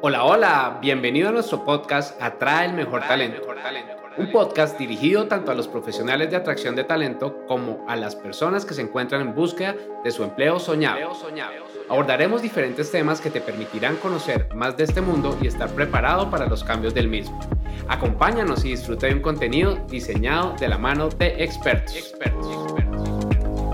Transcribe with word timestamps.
Hola, 0.00 0.24
hola, 0.24 0.78
bienvenido 0.80 1.28
a 1.28 1.32
nuestro 1.32 1.64
podcast 1.64 2.22
Atrae 2.22 2.66
el 2.66 2.74
Mejor 2.74 3.00
Talento. 3.00 3.42
Un 4.16 4.30
podcast 4.30 4.78
dirigido 4.78 5.26
tanto 5.26 5.50
a 5.50 5.56
los 5.56 5.66
profesionales 5.66 6.30
de 6.30 6.36
atracción 6.36 6.76
de 6.76 6.84
talento 6.84 7.44
como 7.48 7.84
a 7.88 7.96
las 7.96 8.14
personas 8.14 8.64
que 8.64 8.74
se 8.74 8.82
encuentran 8.82 9.22
en 9.22 9.34
búsqueda 9.34 9.74
de 10.04 10.10
su 10.12 10.22
empleo 10.22 10.60
soñado. 10.60 11.00
Abordaremos 11.88 12.42
diferentes 12.42 12.92
temas 12.92 13.20
que 13.20 13.30
te 13.30 13.40
permitirán 13.40 13.96
conocer 13.96 14.48
más 14.54 14.76
de 14.76 14.84
este 14.84 15.00
mundo 15.00 15.36
y 15.42 15.48
estar 15.48 15.68
preparado 15.70 16.30
para 16.30 16.46
los 16.46 16.62
cambios 16.62 16.94
del 16.94 17.08
mismo. 17.08 17.40
Acompáñanos 17.88 18.64
y 18.64 18.70
disfruta 18.70 19.08
de 19.08 19.14
un 19.14 19.20
contenido 19.20 19.74
diseñado 19.88 20.54
de 20.60 20.68
la 20.68 20.78
mano 20.78 21.08
de 21.08 21.42
expertos. 21.42 22.14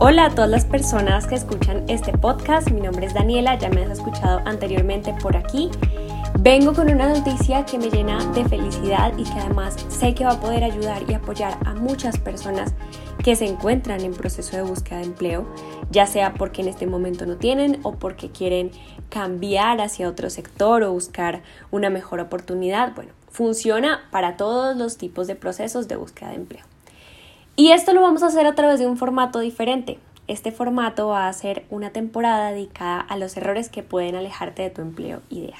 Hola 0.00 0.26
a 0.26 0.30
todas 0.30 0.50
las 0.50 0.64
personas 0.64 1.26
que 1.26 1.34
escuchan 1.34 1.84
este 1.88 2.16
podcast, 2.16 2.70
mi 2.70 2.80
nombre 2.80 3.06
es 3.06 3.14
Daniela, 3.14 3.56
ya 3.56 3.68
me 3.68 3.82
has 3.82 3.90
escuchado 3.90 4.40
anteriormente 4.44 5.12
por 5.20 5.36
aquí 5.36 5.70
Vengo 6.40 6.72
con 6.72 6.88
una 6.88 7.08
noticia 7.08 7.66
que 7.66 7.78
me 7.78 7.90
llena 7.90 8.24
de 8.26 8.44
felicidad 8.44 9.12
y 9.18 9.24
que 9.24 9.40
además 9.40 9.74
sé 9.88 10.14
que 10.14 10.24
va 10.24 10.34
a 10.34 10.40
poder 10.40 10.62
ayudar 10.62 11.02
y 11.10 11.14
apoyar 11.14 11.58
a 11.66 11.74
muchas 11.74 12.16
personas 12.16 12.74
que 13.24 13.34
se 13.34 13.44
encuentran 13.44 14.02
en 14.02 14.14
proceso 14.14 14.56
de 14.56 14.62
búsqueda 14.62 15.00
de 15.00 15.06
empleo, 15.06 15.48
ya 15.90 16.06
sea 16.06 16.34
porque 16.34 16.62
en 16.62 16.68
este 16.68 16.86
momento 16.86 17.26
no 17.26 17.38
tienen 17.38 17.80
o 17.82 17.96
porque 17.96 18.30
quieren 18.30 18.70
cambiar 19.08 19.80
hacia 19.80 20.08
otro 20.08 20.30
sector 20.30 20.84
o 20.84 20.92
buscar 20.92 21.42
una 21.72 21.90
mejor 21.90 22.20
oportunidad. 22.20 22.94
Bueno, 22.94 23.10
funciona 23.28 24.02
para 24.12 24.36
todos 24.36 24.76
los 24.76 24.96
tipos 24.96 25.26
de 25.26 25.34
procesos 25.34 25.88
de 25.88 25.96
búsqueda 25.96 26.28
de 26.28 26.36
empleo. 26.36 26.64
Y 27.56 27.72
esto 27.72 27.92
lo 27.94 28.00
vamos 28.00 28.22
a 28.22 28.26
hacer 28.26 28.46
a 28.46 28.54
través 28.54 28.78
de 28.78 28.86
un 28.86 28.96
formato 28.96 29.40
diferente. 29.40 29.98
Este 30.28 30.52
formato 30.52 31.08
va 31.08 31.26
a 31.26 31.32
ser 31.32 31.66
una 31.68 31.90
temporada 31.90 32.52
dedicada 32.52 33.00
a 33.00 33.16
los 33.16 33.36
errores 33.36 33.70
que 33.70 33.82
pueden 33.82 34.14
alejarte 34.14 34.62
de 34.62 34.70
tu 34.70 34.82
empleo 34.82 35.20
ideal. 35.30 35.58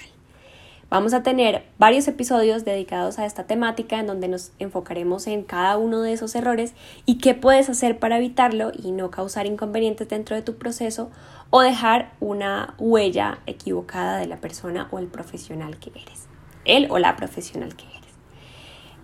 Vamos 0.91 1.13
a 1.13 1.23
tener 1.23 1.65
varios 1.79 2.09
episodios 2.09 2.65
dedicados 2.65 3.19
a 3.19 3.27
esta 3.27 3.45
temática 3.45 4.01
en 4.01 4.07
donde 4.07 4.27
nos 4.27 4.53
enfocaremos 4.59 5.27
en 5.27 5.43
cada 5.43 5.77
uno 5.77 6.01
de 6.01 6.15
esos 6.15 6.35
errores 6.35 6.73
y 7.05 7.19
qué 7.19 7.35
puedes 7.35 7.69
hacer 7.69 7.99
para 7.99 8.17
evitarlo 8.17 8.73
y 8.75 8.93
no 8.93 9.11
causar 9.11 9.45
inconvenientes 9.45 10.09
dentro 10.09 10.35
de 10.35 10.41
tu 10.41 10.57
proceso 10.57 11.11
o 11.51 11.61
dejar 11.61 12.13
una 12.21 12.75
huella 12.79 13.41
equivocada 13.45 14.17
de 14.17 14.29
la 14.29 14.39
persona 14.39 14.89
o 14.91 14.99
el 14.99 15.09
profesional 15.09 15.79
que 15.79 15.91
eres, 15.91 16.27
él 16.65 16.87
o 16.89 16.99
la 16.99 17.17
profesional 17.17 17.77
que 17.77 17.85
eres. 17.85 17.99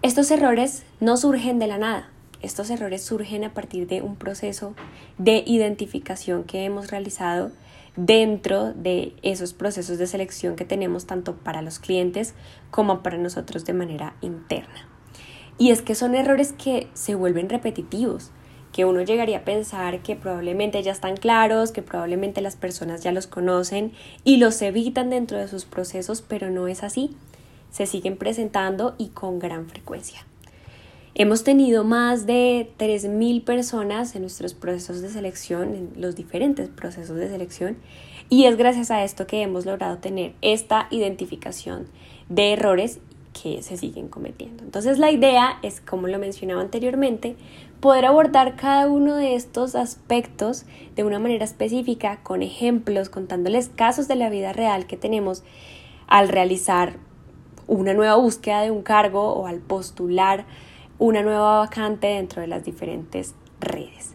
Estos 0.01 0.31
errores 0.31 0.87
no 1.01 1.19
surgen 1.19 1.59
de 1.59 1.67
la 1.67 1.77
nada, 1.77 2.09
estos 2.45 2.71
errores 2.71 3.03
surgen 3.03 3.45
a 3.45 3.55
partir 3.55 3.87
de 3.87 4.03
un 4.03 4.17
proceso 4.17 4.75
de 5.19 5.43
identificación 5.47 6.45
que 6.45 6.65
hemos 6.65 6.91
realizado 6.91 7.51
dentro 7.97 8.73
de 8.73 9.15
esos 9.23 9.53
procesos 9.53 9.99
de 9.99 10.07
selección 10.07 10.57
que 10.57 10.65
tenemos 10.65 11.07
tanto 11.07 11.37
para 11.37 11.63
los 11.63 11.79
clientes 11.79 12.35
como 12.71 13.03
para 13.03 13.19
nosotros 13.19 13.65
de 13.65 13.73
manera 13.73 14.17
interna. 14.21 14.89
Y 15.59 15.71
es 15.71 15.83
que 15.83 15.95
son 15.95 16.15
errores 16.15 16.53
que 16.53 16.89
se 16.95 17.15
vuelven 17.15 17.49
repetitivos, 17.49 18.33
que 18.73 18.85
uno 18.85 19.03
llegaría 19.03 19.39
a 19.39 19.45
pensar 19.45 20.03
que 20.03 20.17
probablemente 20.17 20.83
ya 20.83 20.91
están 20.91 21.17
claros, 21.17 21.71
que 21.71 21.83
probablemente 21.83 22.41
las 22.41 22.57
personas 22.57 23.05
ya 23.05 23.13
los 23.13 23.29
conocen 23.29 23.93
y 24.25 24.39
los 24.39 24.61
evitan 24.63 25.11
dentro 25.11 25.39
de 25.39 25.47
sus 25.47 25.65
procesos, 25.65 26.23
pero 26.23 26.51
no 26.51 26.67
es 26.67 26.83
así. 26.83 27.17
Se 27.71 27.87
siguen 27.87 28.17
presentando 28.17 28.97
y 28.99 29.11
con 29.11 29.39
gran 29.39 29.69
frecuencia. 29.69 30.27
Hemos 31.17 31.45
tenido 31.45 31.85
más 31.85 32.27
de 32.27 32.73
3.000 32.77 33.45
personas 33.45 34.17
en 34.17 34.23
nuestros 34.23 34.53
procesos 34.53 35.01
de 35.01 35.09
selección, 35.09 35.77
en 35.77 35.93
los 35.95 36.17
diferentes 36.17 36.69
procesos 36.69 37.17
de 37.17 37.29
selección, 37.29 37.77
y 38.29 38.47
es 38.47 38.57
gracias 38.57 38.91
a 38.91 39.05
esto 39.05 39.25
que 39.29 39.41
hemos 39.41 39.65
logrado 39.65 39.99
tener 39.99 40.35
esta 40.43 40.89
identificación 40.91 41.87
de 42.29 42.55
errores 42.55 42.99
que 43.33 43.63
se 43.63 43.77
siguen 43.77 44.09
cometiendo. 44.09 44.65
Entonces 44.65 44.99
la 44.99 45.13
idea 45.13 45.61
es, 45.63 45.81
como 45.81 46.09
lo 46.09 46.19
mencionaba 46.19 46.61
anteriormente, 46.61 47.37
poder 47.79 48.07
abordar 48.07 48.57
cada 48.57 48.89
uno 48.89 49.15
de 49.15 49.37
estos 49.37 49.77
aspectos 49.77 50.65
de 50.97 51.05
una 51.05 51.21
manera 51.21 51.45
específica, 51.45 52.25
con 52.25 52.43
ejemplos, 52.43 53.09
contándoles 53.09 53.69
casos 53.69 54.09
de 54.09 54.17
la 54.17 54.31
vida 54.31 54.53
real 54.53 54.89
que 54.89 54.97
tenemos 54.97 55.45
al 56.09 56.29
realizar 56.29 56.97
una 57.69 57.95
nueva 57.95 58.17
búsqueda 58.17 58.63
de 58.63 58.73
un 58.73 58.83
cargo 58.83 59.33
o 59.33 59.47
al 59.47 59.61
postular 59.61 60.45
una 61.05 61.23
nueva 61.23 61.59
vacante 61.59 62.07
dentro 62.07 62.41
de 62.41 62.49
las 62.49 62.65
diferentes 62.65 63.35
redes. 63.61 64.15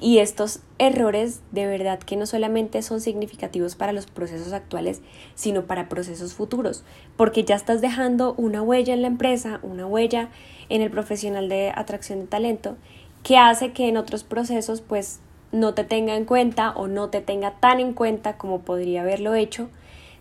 Y 0.00 0.20
estos 0.20 0.60
errores 0.78 1.42
de 1.52 1.66
verdad 1.66 1.98
que 1.98 2.16
no 2.16 2.24
solamente 2.24 2.80
son 2.80 3.02
significativos 3.02 3.74
para 3.74 3.92
los 3.92 4.06
procesos 4.06 4.54
actuales, 4.54 5.02
sino 5.34 5.66
para 5.66 5.90
procesos 5.90 6.32
futuros, 6.32 6.82
porque 7.18 7.44
ya 7.44 7.54
estás 7.56 7.82
dejando 7.82 8.32
una 8.38 8.62
huella 8.62 8.94
en 8.94 9.02
la 9.02 9.08
empresa, 9.08 9.60
una 9.62 9.86
huella 9.86 10.30
en 10.70 10.80
el 10.80 10.90
profesional 10.90 11.50
de 11.50 11.70
atracción 11.74 12.20
de 12.20 12.26
talento, 12.26 12.78
que 13.22 13.36
hace 13.36 13.72
que 13.72 13.88
en 13.88 13.98
otros 13.98 14.24
procesos 14.24 14.80
pues 14.80 15.20
no 15.52 15.74
te 15.74 15.84
tenga 15.84 16.16
en 16.16 16.24
cuenta 16.24 16.70
o 16.70 16.88
no 16.88 17.10
te 17.10 17.20
tenga 17.20 17.52
tan 17.60 17.80
en 17.80 17.92
cuenta 17.92 18.38
como 18.38 18.62
podría 18.62 19.02
haberlo 19.02 19.34
hecho 19.34 19.68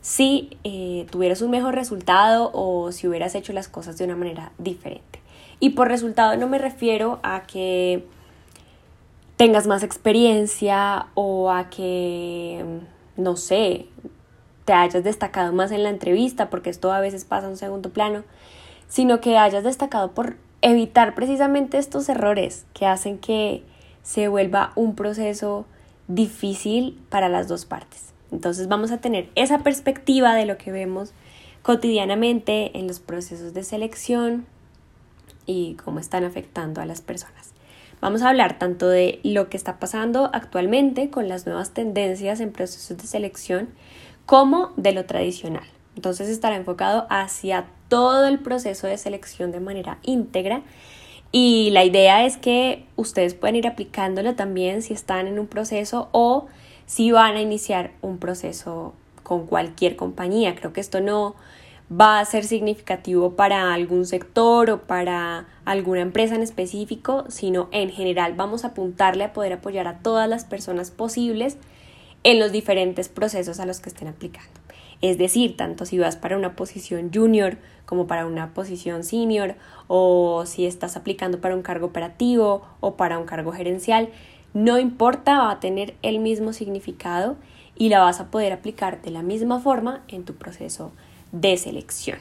si 0.02 0.58
eh, 0.66 1.08
tuvieras 1.12 1.42
un 1.42 1.52
mejor 1.52 1.76
resultado 1.76 2.52
o 2.54 2.92
si 2.92 3.08
hubieras 3.08 3.36
hecho 3.36 3.54
las 3.54 3.70
cosas 3.70 3.98
de 3.98 4.04
una 4.04 4.18
manera 4.18 4.52
diferente. 4.58 5.23
Y 5.64 5.70
por 5.70 5.88
resultado 5.88 6.36
no 6.36 6.46
me 6.50 6.58
refiero 6.58 7.22
a 7.24 7.44
que 7.44 8.06
tengas 9.38 9.66
más 9.66 9.82
experiencia 9.82 11.08
o 11.14 11.52
a 11.52 11.70
que, 11.70 12.82
no 13.16 13.38
sé, 13.38 13.86
te 14.66 14.74
hayas 14.74 15.06
destacado 15.06 15.54
más 15.54 15.72
en 15.72 15.84
la 15.84 15.90
entrevista, 15.90 16.50
porque 16.50 16.70
esto 16.70 16.92
a 16.92 17.00
veces 17.00 17.24
pasa 17.24 17.46
en 17.46 17.52
un 17.52 17.58
segundo 17.58 17.92
plano, 17.92 18.26
sino 18.90 19.22
que 19.22 19.38
hayas 19.38 19.64
destacado 19.64 20.12
por 20.12 20.36
evitar 20.62 21.16
precisamente 21.16 21.78
estos 21.78 22.10
errores 22.10 22.66
que 22.74 22.86
hacen 22.86 23.18
que 23.18 23.64
se 24.02 24.28
vuelva 24.28 24.74
un 24.76 24.96
proceso 24.96 25.66
difícil 26.10 27.02
para 27.08 27.30
las 27.30 27.48
dos 27.48 27.64
partes. 27.64 28.14
Entonces 28.34 28.68
vamos 28.68 28.92
a 28.92 28.98
tener 28.98 29.30
esa 29.36 29.60
perspectiva 29.60 30.36
de 30.36 30.46
lo 30.46 30.58
que 30.58 30.74
vemos 30.74 31.14
cotidianamente 31.62 32.78
en 32.78 32.86
los 32.86 33.00
procesos 33.00 33.54
de 33.54 33.64
selección, 33.64 34.46
y 35.46 35.76
cómo 35.76 36.00
están 36.00 36.24
afectando 36.24 36.82
a 36.82 36.86
las 36.86 37.02
personas. 37.02 37.52
Vamos 38.02 38.22
a 38.22 38.30
hablar 38.30 38.60
tanto 38.60 38.90
de 38.90 39.20
lo 39.24 39.50
que 39.50 39.58
está 39.58 39.80
pasando 39.80 40.30
actualmente 40.34 41.10
con 41.10 41.30
las 41.30 41.46
nuevas 41.46 41.72
tendencias 41.72 42.40
en 42.42 42.52
procesos 42.52 42.98
de 42.98 43.08
selección 43.08 43.70
como 44.26 44.72
de 44.76 44.92
lo 44.92 45.06
tradicional. 45.06 45.64
Entonces 45.96 46.28
estará 46.30 46.56
enfocado 46.56 47.08
hacia 47.10 47.66
todo 47.88 48.28
el 48.28 48.40
proceso 48.40 48.88
de 48.88 48.98
selección 48.98 49.52
de 49.52 49.60
manera 49.60 50.00
íntegra 50.04 50.64
y 51.32 51.72
la 51.72 51.84
idea 51.84 52.26
es 52.26 52.38
que 52.38 52.86
ustedes 52.96 53.34
pueden 53.34 53.56
ir 53.56 53.68
aplicándolo 53.68 54.36
también 54.36 54.82
si 54.82 54.94
están 54.94 55.28
en 55.28 55.40
un 55.40 55.48
proceso 55.48 56.10
o 56.12 56.48
si 56.86 57.12
van 57.12 57.36
a 57.36 57.42
iniciar 57.42 57.92
un 58.02 58.20
proceso 58.20 58.94
con 59.24 59.48
cualquier 59.48 59.96
compañía. 59.96 60.54
Creo 60.56 60.74
que 60.74 60.82
esto 60.82 61.02
no, 61.02 61.36
va 61.92 62.20
a 62.20 62.26
ser 62.26 62.44
significativo 62.46 63.36
para 63.36 63.74
algún 63.74 64.06
sector 64.06 64.70
o 64.70 64.82
para 64.82 65.48
alguna 65.66 66.02
empresa 66.02 66.36
en 66.36 66.42
específico, 66.42 67.26
sino 67.28 67.68
en 67.72 67.90
general 67.90 68.34
vamos 68.34 68.64
a 68.64 68.70
apuntarle 68.70 69.24
a 69.24 69.34
poder 69.34 69.54
apoyar 69.54 69.88
a 69.88 70.00
todas 70.00 70.30
las 70.30 70.46
personas 70.46 70.92
posibles 70.92 71.58
en 72.24 72.40
los 72.40 72.52
diferentes 72.52 73.10
procesos 73.10 73.60
a 73.60 73.66
los 73.66 73.80
que 73.80 73.90
estén 73.90 74.08
aplicando. 74.08 74.50
Es 75.02 75.18
decir, 75.18 75.58
tanto 75.58 75.86
si 75.86 76.00
vas 76.00 76.16
para 76.16 76.38
una 76.38 76.56
posición 76.56 77.12
junior 77.14 77.58
como 77.86 78.08
para 78.08 78.26
una 78.26 78.54
posición 78.54 79.04
senior 79.04 79.56
o 79.88 80.46
si 80.46 80.66
estás 80.66 80.96
aplicando 80.96 81.42
para 81.42 81.56
un 81.56 81.62
cargo 81.62 81.88
operativo 81.88 82.66
o 82.80 82.96
para 82.96 83.20
un 83.20 83.26
cargo 83.26 83.52
gerencial, 83.52 84.10
no 84.54 84.80
importa, 84.80 85.40
va 85.40 85.52
a 85.52 85.60
tener 85.60 85.96
el 86.04 86.20
mismo 86.20 86.54
significado 86.54 87.36
y 87.76 87.90
la 87.90 88.00
vas 88.00 88.22
a 88.22 88.32
poder 88.32 88.54
aplicar 88.54 89.02
de 89.02 89.12
la 89.12 89.24
misma 89.24 89.60
forma 89.60 90.04
en 90.08 90.24
tu 90.24 90.36
proceso 90.36 90.92
de 91.34 91.58
selección. 91.58 92.20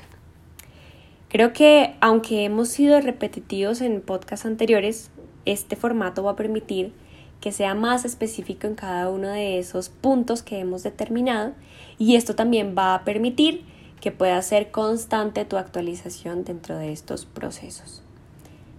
Creo 1.28 1.52
que 1.52 1.94
aunque 2.00 2.44
hemos 2.44 2.68
sido 2.68 3.00
repetitivos 3.00 3.80
en 3.80 4.00
podcasts 4.00 4.44
anteriores, 4.44 5.12
este 5.44 5.76
formato 5.76 6.24
va 6.24 6.32
a 6.32 6.36
permitir 6.36 6.92
que 7.40 7.52
sea 7.52 7.74
más 7.74 8.04
específico 8.04 8.66
en 8.66 8.74
cada 8.74 9.08
uno 9.08 9.28
de 9.28 9.58
esos 9.58 9.88
puntos 9.88 10.42
que 10.42 10.58
hemos 10.58 10.82
determinado 10.82 11.52
y 11.98 12.16
esto 12.16 12.34
también 12.34 12.74
va 12.76 12.94
a 12.94 13.04
permitir 13.04 13.64
que 14.00 14.12
pueda 14.12 14.40
ser 14.42 14.70
constante 14.70 15.44
tu 15.44 15.56
actualización 15.56 16.44
dentro 16.44 16.76
de 16.76 16.92
estos 16.92 17.24
procesos. 17.24 18.02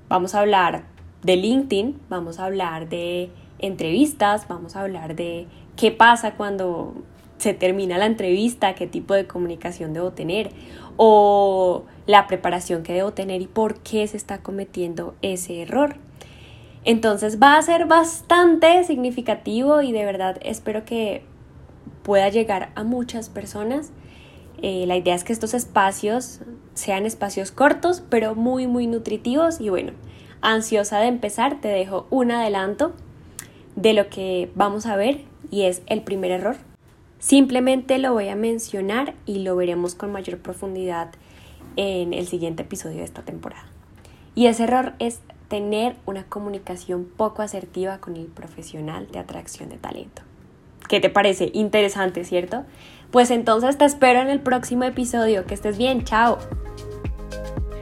Vamos 0.09 0.36
a 0.36 0.41
hablar 0.41 0.83
de 1.24 1.38
LinkedIn, 1.38 2.00
vamos 2.09 2.39
a 2.39 2.45
hablar 2.45 2.89
de 2.89 3.31
entrevistas, 3.59 4.47
vamos 4.47 4.75
a 4.75 4.81
hablar 4.81 5.15
de 5.15 5.47
qué 5.75 5.91
pasa 5.91 6.36
cuando 6.36 6.94
se 7.43 7.53
termina 7.53 7.97
la 7.97 8.05
entrevista, 8.05 8.73
qué 8.73 8.87
tipo 8.87 9.13
de 9.13 9.27
comunicación 9.27 9.91
debo 9.93 10.11
tener 10.11 10.49
o 10.95 11.83
la 12.07 12.25
preparación 12.27 12.83
que 12.83 12.93
debo 12.93 13.11
tener 13.11 13.41
y 13.41 13.47
por 13.47 13.79
qué 13.81 14.07
se 14.07 14.15
está 14.17 14.37
cometiendo 14.37 15.13
ese 15.21 15.61
error. 15.61 15.97
Entonces 16.85 17.37
va 17.37 17.57
a 17.57 17.61
ser 17.61 17.85
bastante 17.85 18.83
significativo 18.85 19.81
y 19.81 19.91
de 19.91 20.05
verdad 20.05 20.37
espero 20.41 20.85
que 20.85 21.23
pueda 22.03 22.29
llegar 22.29 22.71
a 22.75 22.83
muchas 22.83 23.29
personas 23.29 23.91
Eh, 24.65 24.85
la 24.87 24.95
idea 24.95 25.13
es 25.13 25.25
que 25.25 25.33
estos 25.33 25.53
espacios 25.53 26.39
sean 26.73 27.05
espacios 27.05 27.51
cortos, 27.51 28.01
pero 28.09 28.33
muy, 28.33 28.65
muy 28.65 28.87
nutritivos. 28.87 29.59
Y 29.59 29.67
bueno, 29.69 29.91
ansiosa 30.41 30.99
de 30.99 31.07
empezar, 31.07 31.59
te 31.59 31.67
dejo 31.67 32.07
un 32.09 32.31
adelanto 32.31 32.93
de 33.75 33.91
lo 33.91 34.07
que 34.07 34.49
vamos 34.55 34.85
a 34.85 34.95
ver 34.95 35.25
y 35.51 35.63
es 35.63 35.81
el 35.87 36.01
primer 36.01 36.31
error. 36.31 36.55
Simplemente 37.23 37.99
lo 37.99 38.11
voy 38.11 38.27
a 38.27 38.35
mencionar 38.35 39.13
y 39.25 39.39
lo 39.39 39.55
veremos 39.55 39.95
con 39.95 40.11
mayor 40.11 40.39
profundidad 40.39 41.11
en 41.77 42.13
el 42.13 42.27
siguiente 42.27 42.63
episodio 42.63 42.97
de 42.97 43.05
esta 43.05 43.21
temporada. 43.21 43.63
Y 44.35 44.47
ese 44.47 44.65
error 44.65 44.91
es 44.99 45.21
tener 45.47 45.95
una 46.05 46.25
comunicación 46.25 47.05
poco 47.05 47.41
asertiva 47.41 47.99
con 47.99 48.17
el 48.17 48.25
profesional 48.25 49.07
de 49.09 49.19
atracción 49.19 49.69
de 49.69 49.77
talento. 49.77 50.21
¿Qué 50.89 50.99
te 50.99 51.09
parece? 51.09 51.49
Interesante, 51.53 52.25
¿cierto? 52.25 52.65
Pues 53.09 53.31
entonces 53.31 53.77
te 53.77 53.85
espero 53.85 54.19
en 54.19 54.27
el 54.27 54.41
próximo 54.41 54.83
episodio. 54.83 55.45
Que 55.45 55.53
estés 55.53 55.77
bien, 55.77 56.03
chao. 56.03 56.39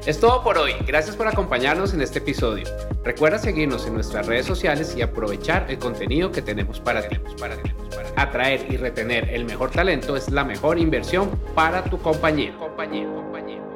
Es 0.06 0.20
todo 0.20 0.44
por 0.44 0.58
hoy. 0.58 0.74
Gracias 0.88 1.16
por 1.16 1.28
acompañarnos 1.28 1.94
en 1.94 2.02
este 2.02 2.18
episodio. 2.18 2.66
Recuerda 3.04 3.38
seguirnos 3.38 3.86
en 3.86 3.94
nuestras 3.94 4.26
redes 4.26 4.48
sociales 4.48 4.96
y 4.98 5.04
aprovechar 5.04 5.68
el 5.70 5.78
contenido 5.78 6.32
que 6.32 6.42
tenemos 6.42 6.80
para 6.80 7.08
ti. 7.08 7.18
Atraer 8.16 8.66
y 8.72 8.78
retener 8.78 9.30
el 9.30 9.46
mejor 9.46 9.70
talento 9.70 10.16
es 10.16 10.32
la 10.32 10.44
mejor 10.44 10.80
inversión 10.80 11.30
para 11.54 11.84
tu 11.84 12.00
compañía. 12.00 12.52
compañía, 12.58 13.06
compañía. 13.14 13.71